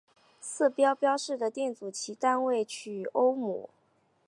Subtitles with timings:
[0.39, 3.69] 色码标示的电阻其单位取欧姆。